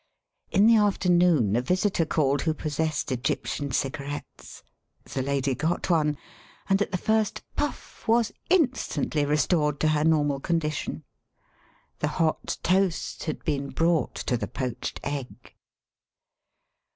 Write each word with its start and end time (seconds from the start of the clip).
In 0.49 0.65
the 0.65 0.77
afternoon 0.77 1.55
a 1.55 1.61
visitor 1.61 2.07
called 2.07 2.41
who 2.41 2.55
possessed 2.55 3.11
Egyptian 3.11 3.69
cigarettes. 3.71 4.63
The 5.03 5.21
lady 5.21 5.53
got 5.53 5.91
one, 5.91 6.17
and 6.67 6.81
at 6.81 6.89
the 6.91 6.97
first 6.97 7.43
puflF* 7.55 8.07
was 8.07 8.31
in 8.49 8.69
stantly 8.69 9.29
restored 9.29 9.79
to 9.81 9.89
her 9.89 10.03
normal 10.03 10.39
condition. 10.39 11.03
The 11.99 12.07
hot 12.17 12.57
toast 12.63 13.25
had 13.25 13.43
been 13.43 13.69
brought 13.69 14.15
to 14.25 14.37
the 14.37 14.47
poached 14.47 14.99
egg. 15.03 15.53